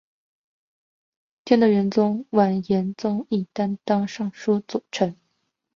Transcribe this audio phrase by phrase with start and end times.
[1.45, 5.15] 天德元年完颜宗义担任尚书左丞。